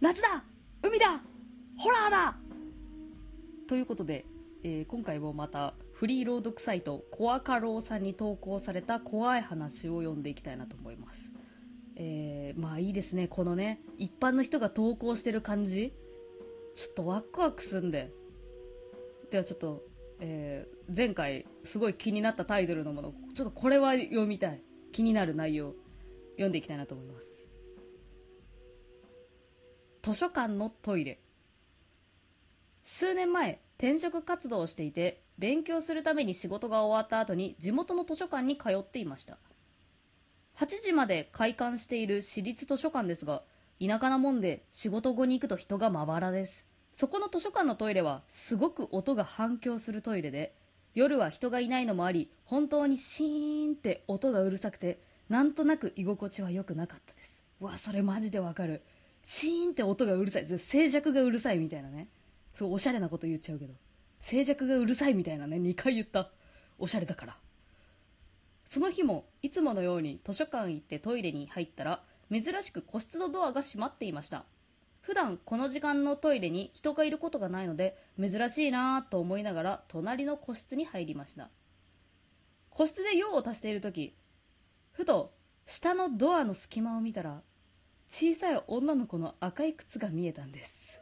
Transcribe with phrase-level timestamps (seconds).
[0.00, 0.44] 夏だ
[0.82, 1.20] 海だ
[1.78, 2.36] ホラーだ
[3.68, 4.26] ということで、
[4.62, 11.32] えー今回もまたフリー朗読サイトコアカローさんに投稿された怖い話を読んでいきたいなと思います。
[11.96, 15.92] えーまあいいですね、このね、一般の人が投稿してる感じ
[16.74, 18.12] ちょっとワクワクすんで。
[19.30, 19.82] ではちょっと、
[20.20, 24.62] えー前回すごい気になったタイトルのもの、ちょっとこれは読みたい。
[24.92, 25.74] 気になる内容、
[26.32, 27.43] 読んでいきたいなと思います。
[30.04, 31.18] 図書館のトイレ。
[32.82, 39.38] 数年前、転職活動をしていて、勉強するために仕事が終わった後に地元の図書館に通っていました。
[40.58, 43.44] 8時まで開館している私立図書館ですが、
[43.80, 46.66] 田舎なもんで仕事後に行くと人がまばらです。
[46.92, 50.54] そこの図書館のトイレはすごく音が反響するトイレで、
[50.92, 57.42] 夜は人がいないのもあり、本当にシーンって音がうるさくて、なんとなく居心地は良くなかったです。
[57.62, 58.82] うわ、それマジでわかる。
[59.24, 60.46] シーンって音がうるさい。
[60.46, 62.08] 静寂がうるさいみたいなね。
[62.52, 63.74] そう、おしゃれなこと言っちゃうけど。
[64.20, 66.30] 静寂がうるさいみたいなね、2回言った。
[66.78, 67.36] おしゃれだから。
[68.64, 74.44] その日もいつものように図書館行ってトイレに入ったら珍しく個室のドアが閉まっていました
[75.00, 81.50] 普段この時間のトイレに人がいることがないので珍しいなぁと思いながら隣の個室に入りました
[82.70, 84.16] 個室で用を足している時
[84.92, 85.34] ふと
[85.66, 87.42] 下のドアの隙間を見たら
[88.08, 91.00] 小さい女の子の赤い靴が見えたんです。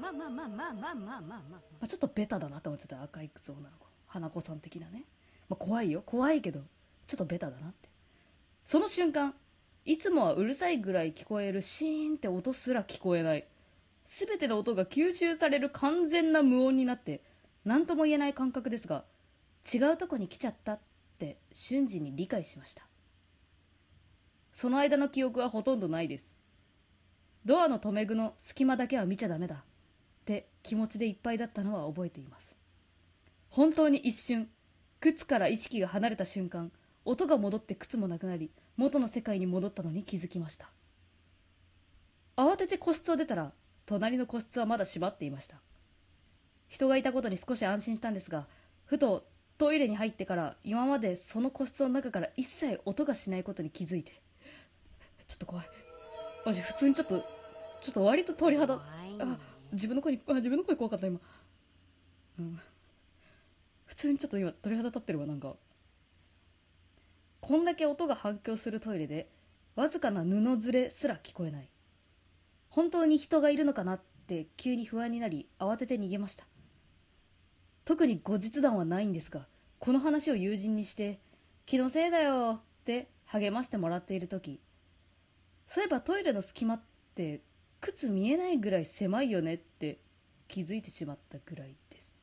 [0.00, 1.86] まあまあまあまあまあまあまあまあ。
[1.86, 3.86] ちょっとベタだなと思ってた赤い靴女の子。
[4.06, 5.04] 花子さん的なね、
[5.48, 6.02] まあ、怖いよ。
[6.04, 6.60] 怖いけど
[7.06, 7.88] ちょっとベタだなって。
[8.64, 9.34] その瞬間
[9.84, 13.44] いつもはうるさいぐらい聞こえるシーンって音すら聞こえない。
[14.10, 17.22] 全ての音が吸収される完全な無音になって
[17.64, 19.04] 何とも言えない感覚ですが
[19.72, 20.80] 違うとこに来ちゃったっ
[21.20, 22.84] て瞬時に理解しました
[24.52, 26.36] その間の記憶はほとんどないです。
[27.44, 29.56] ドアの留め具の隙間だけは見ちゃダメだ。
[29.56, 29.58] っ
[30.24, 32.56] て気持ちでいっぱいだったのは覚えています。
[33.48, 34.48] 本当に一瞬
[35.00, 36.70] 靴から意識が離れた瞬間
[37.04, 40.70] 音が戻って靴もなくなり元の世界に戻ったのに気づきました。
[42.36, 43.52] 慌てて個室を出たら
[43.86, 45.56] 隣の個室はまだ閉まっていました。
[46.68, 48.46] 人がいたことに少し安心したんですが
[48.84, 49.26] ふと
[49.58, 54.22] トイレに入ってから今までその個室の中から一切音がしないことに気づいて
[55.30, 55.66] ちょっと怖い。
[56.44, 57.20] マジ普通にちょっと
[57.80, 58.74] ちょっと割と鳥肌。
[58.74, 59.38] あ
[59.70, 61.20] 自分の声にあ自分の声怖かった今。
[62.40, 62.58] うん。
[63.86, 65.54] 普通にちょっと今鳥肌立ってるわなんか。
[67.40, 69.28] こんだけ音が反響するトイレで
[69.76, 71.68] わずかな布ずれすら聞こえない。
[72.68, 76.44] 本当に人がいるのかなって急に不安になり慌てて逃げました。
[77.84, 79.46] 特に後日談はないんですが
[79.78, 81.20] この話を友人にして
[81.66, 84.60] 気のせいだよって励ましてもらっている時
[85.66, 86.80] そういえばトイレの隙間っ
[87.14, 87.40] て
[87.80, 89.98] 靴見えないぐらい狭いよねって
[90.48, 92.14] 気づいてしまったぐらいです。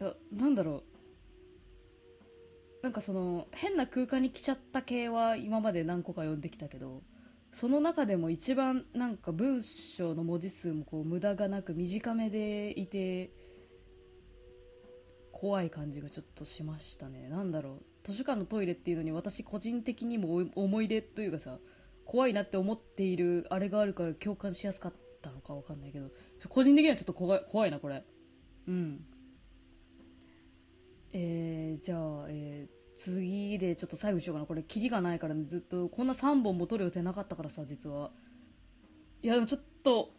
[0.00, 0.90] いやなんだろう。
[2.82, 7.02] なんかその変な空間に来ちゃった系は今まで何個か読んできたけど
[7.52, 13.32] その中でも一番なんか文章の文字数もこう無駄がなく短めでいて
[15.32, 17.28] 怖い感じがちょっとしましたね。
[17.28, 17.82] なんだろう。
[18.04, 21.58] 図書館のトイレっていうのに私個人的にも思い出というかさ
[22.04, 26.08] 怖いなって思っているあれがあるから共感しやすかったのかわかんないけど
[26.48, 28.04] 個人的にはちょっと怖い怖いなこれ。
[28.68, 29.04] うん。
[31.12, 34.46] えー、じゃあ、えー次でちょっと最後にしようかな。
[34.46, 38.10] これキリがないから、ね、ずっとこんな3本も撮る予定なかったからさ実は。
[39.22, 40.12] いやでもちょっと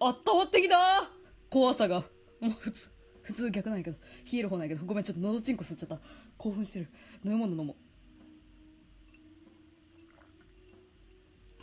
[0.00, 1.08] あったまってきた。
[1.52, 2.00] 怖さが。
[2.40, 2.90] もう普通
[3.22, 3.98] 普通逆なんやけど。
[4.32, 4.84] 冷える方なんやけど。
[4.84, 6.00] ごめんちょっと喉チンコ吸っちゃった。
[6.36, 6.88] 興奮してる。
[7.24, 7.76] 飲み物飲も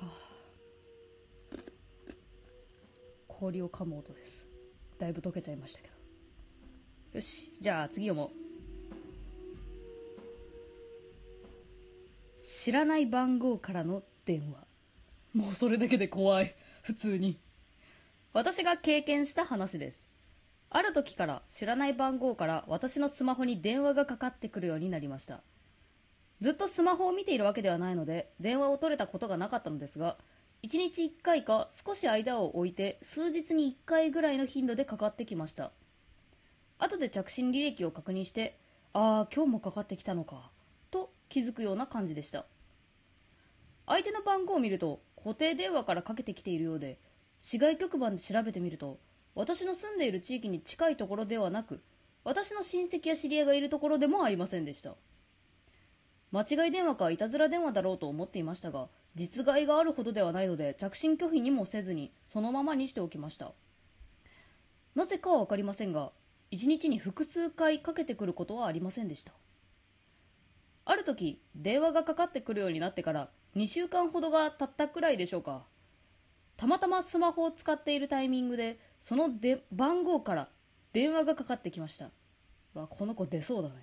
[0.00, 0.04] う。
[0.04, 1.62] はあ。
[3.28, 4.44] 氷を噛む音です。
[4.98, 5.94] だいぶ溶けちゃいましたけど。
[7.14, 8.47] よしじゃあ次読もう。
[12.48, 14.66] 知らない番号からの電話。
[15.34, 16.54] もうそれだけで怖い。
[16.82, 17.38] 普通に。
[18.32, 20.02] 私が経験した話です。
[20.70, 25.42] ある時から知らない番号から私のスマホに電話がかかってくるようになりました。
[26.40, 30.16] ずっとスマホを見ているわけではないので電話を取れたことがなかったのですが
[30.62, 35.70] 1日1回か少し間を置いて数日に1回ぐらいの頻度でかかってきました。
[36.78, 38.56] 後で着信履歴を確認して
[38.94, 40.50] ああ今日もかかってきたのか。
[41.28, 42.46] 気づくような感じでした。
[43.86, 46.98] 相手の番号を見ると固定電話からかけてきているようで
[47.38, 48.98] 市外局番で調べてみると
[49.34, 51.80] 私の住んでいる地域に近いところではなく
[52.24, 54.94] 私の親戚や知り合いがいるところでもありませんでした。
[56.30, 63.52] 間違い電話かいたずら電話だろうと思っていましたが実害があるほどではないので着信拒否にもせずにそのままにしておきました。
[64.94, 66.10] なぜかは分かりませんが
[66.50, 69.32] 1日に複数回かけてくることはありませんでした。
[70.88, 75.66] ある時電話がかかってくるようになってから2週間ほどが経ったくらいでしょうか。
[76.56, 80.48] たまたまスマホを使っているタイミングでそので番号から
[80.94, 82.10] 電話がかかってきました。
[82.72, 83.74] わこの子出そうだね。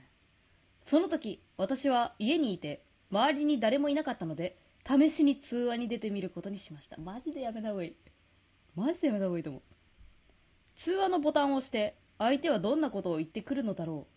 [0.81, 2.81] その時私は家にいて
[3.12, 6.98] 周りに誰もいなかったので試しに通話に出てみることにしました。
[6.98, 7.96] マジでやめた方がいい。
[8.75, 9.62] マジでやめた方がいいと思う。
[10.75, 14.08] 通話のボタンを押して相手はどんなことを言ってくるのだろ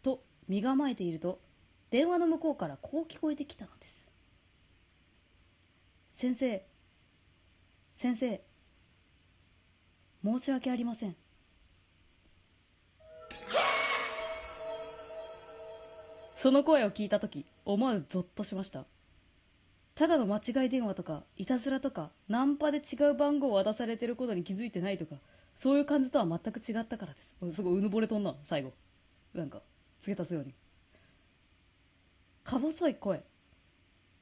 [0.00, 1.46] うと身構えていると
[1.90, 4.08] 電話の向こうからこう聞こえてきたのです。
[6.12, 6.64] 先生
[7.94, 8.40] 先生
[10.24, 11.16] 申し訳ありません。
[16.36, 18.84] その声を聞いた時思わずゾッとしました。
[19.94, 25.16] ただの間違い電話とかいたずらとかナンパで違う番号を渡されてることに気づいてないとか
[25.56, 27.34] そういう感じとは全く違ったからです。
[27.52, 28.72] すごいうぬぼれとんな最後。
[29.34, 29.62] なんか
[30.00, 30.54] 付け足すように。
[32.48, 33.22] か細い声。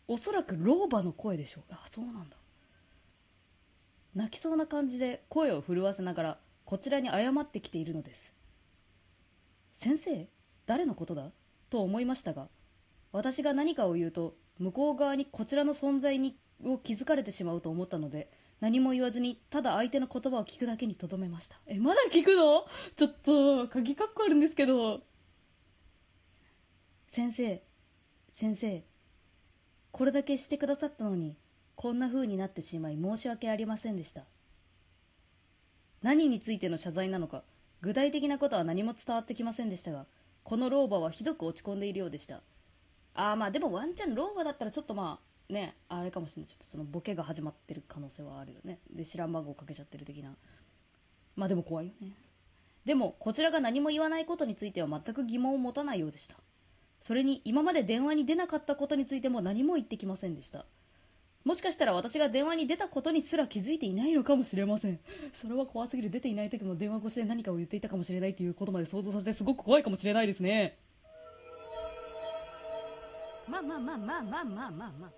[0.08, 1.64] おそらく老婆の声でしょう。
[1.70, 2.36] あそうなんだ。
[4.16, 8.34] 泣きそうな感じで声を震わせながらこちらに謝ってきているのです。
[9.74, 10.26] 先生
[10.66, 11.30] 誰のことだ？
[11.70, 12.48] と思いましたが
[13.12, 18.28] 私が何かを言うと向こう側にこちらの存在にを気づかれてしまうと思ったので
[18.60, 21.58] 何も言わずにただ相手の言葉を聞くだけにとどめました。
[21.66, 22.66] えまだ聞くの？
[22.96, 25.02] ちょっと鍵かっこあるんですけど。
[27.08, 27.62] 先生
[28.38, 28.82] 先生
[29.92, 31.34] これだけしてくださったのに
[31.74, 34.24] こんな風になってしまい申し訳ありませんでした。
[36.02, 37.44] 何についての謝罪なのか
[37.80, 40.04] 具体的なことは何も伝わってきませんでしたが
[40.44, 42.42] この老婆はひどく落ち込んでいるようでした。
[43.14, 46.48] ああまあでもワンチャン老婆だったらちょっとまあねあれかもしれない。
[46.50, 48.80] ちょっとそのボケが始まってる可能性はあるよね。
[48.94, 50.34] で知らん番号かけちゃってる的な。
[51.36, 52.12] まあでも怖いよね。
[52.84, 56.36] でもこちらが何も言わないことについては全く疑問を持たないようでした。
[57.00, 60.66] それに今まで電話に出なかったことについても何も言ってきませんでした。
[61.44, 64.98] もしかしたら私が電話に出たことにすら気づいていないのかもしれません。
[65.32, 66.10] それは怖すぎる。
[66.10, 70.78] 出ていない時も電話越しで何かを言っていたかもしれないということまで想像させてすごく怖いかもしれないですね。
[73.48, 75.10] まあまあまあまあまあまあまあまあまあ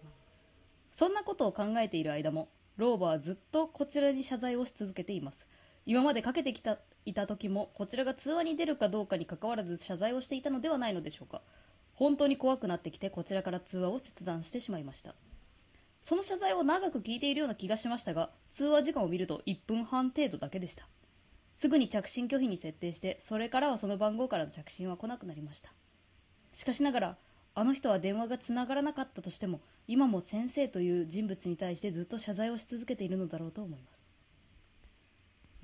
[0.93, 5.47] そんなことを考えている間も老婆はずっとこちらに謝罪をし続けています
[5.87, 11.41] 今までかけてきたいた時もこちらが通話に出るかどうかにかかわらず謝罪をしていたのではないのでしょうか
[11.99, 15.17] 本当に怖くなってきてこちらから通話を切断してしまいました。
[16.01, 20.87] その謝罪を長く聞いているような気がしましたが通話時間を見ると1分半程度だけでした。
[21.57, 25.73] すぐに着信拒否に設定してそれからはその番号からの着信は来なくなりました。
[26.53, 27.17] しかしながら
[27.57, 34.01] あの人は電話がつながらなかったとしても今も先生という人物に対してずっと謝罪をし続けているのだろうと思います。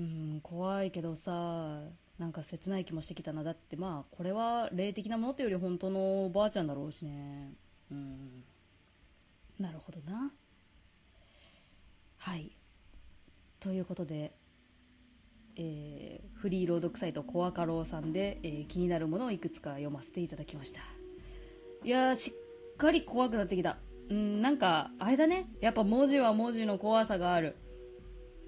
[0.01, 1.83] うん怖いけどさ
[2.19, 3.43] なんか切ない気もしてきたな。
[3.43, 7.53] だってまあこれは霊的なものというより本当のおばあちゃんだろうしね。
[7.91, 8.45] うん。
[9.59, 10.33] なるほどな。
[12.19, 12.57] はい。
[13.61, 14.33] ということで、
[15.57, 20.83] えーフリー朗読サイトコアカローさんで、えー気になるものをいくつか読ませていただきました。
[21.85, 22.33] いやーし
[22.75, 23.79] っかり怖くなってきた。
[24.09, 25.49] うんなんかあれだね。
[25.61, 27.57] やっぱ文字は文字の怖さがある。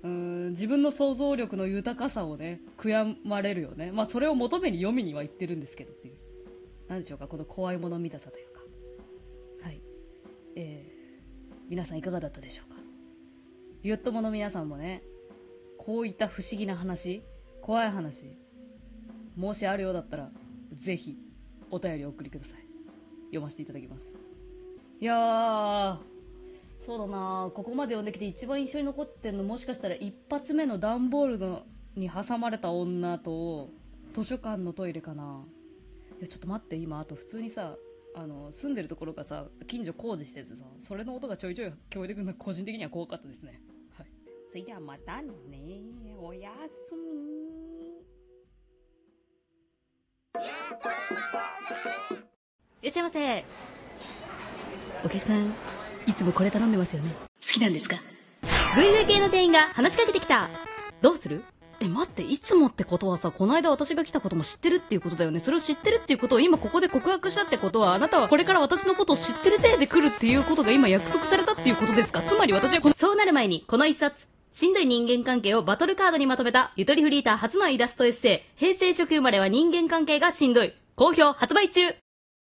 [0.02, 3.92] うん自分の想像力の豊かさをね悔やまれるよね。
[3.92, 6.14] まあそれを求めに読みには行ってるんですけどっていう。
[6.88, 8.60] 何でしょうかこの怖いもの見たさというか。
[9.62, 9.80] はい。
[10.56, 10.96] えー
[11.68, 12.80] 皆さんいかがだったでしょうか？
[13.82, 15.02] ゆっともの皆さんもね
[15.78, 17.24] こういった不思議な話
[17.60, 18.36] 怖い話
[19.34, 20.30] もしあるようだったら
[20.72, 21.18] ぜひ
[21.72, 22.60] お便りお送りください。
[23.30, 24.12] 読ませていただきます。
[25.00, 25.96] いやー
[26.86, 27.50] そうだな。
[27.52, 31.64] ここまで読んできて一番印象に残ってんのもしかしたら一発目の段ボールの
[31.96, 33.70] に挟まれた女と
[34.12, 35.42] 図書館のトイレかな。
[36.20, 37.00] いやちょっと待って今。
[37.00, 37.74] あと普通にさ
[38.14, 43.60] あの住んでるところがさ近所工事しててさそれの音がちょいちょい聞こえてくるのが個人的には怖かったですね。
[43.98, 44.06] はい。
[44.48, 45.32] それじゃあまたね。
[46.20, 47.96] おやすみ。
[52.80, 53.44] いらっしゃいませ。
[55.04, 55.46] お客さん。
[55.46, 55.50] い
[56.16, 57.10] つもこれ頼んでますよね。
[57.40, 57.96] 好きなんですか？
[58.74, 60.48] グイグイ系の店員が話しかけてきた。
[61.00, 61.44] どうする？
[61.78, 65.40] え待っていつもってことはさこの間私が来たことも知ってるっていうことだよね。
[65.40, 72.22] それを知ってるっていうことを今ここで告白したってことはあなたはこれから私のことを知ってる体で来るっていうことが今約束されたっていうことですか？
[72.22, 74.26] つまり私はこのそうなる前にこの一冊。
[74.52, 80.72] しんどい人間関係をバトルカードにまとめたゆとりフリーター初のイラストエッセイ、平成初期生まれは人間関係がしんどい。
[80.94, 81.82] 好評発売中